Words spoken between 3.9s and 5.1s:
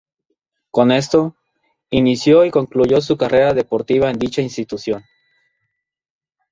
en dicha institución.